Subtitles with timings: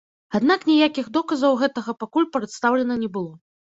[0.37, 3.31] Аднак ніякіх доказаў гэтага пакуль прадстаўлена не было.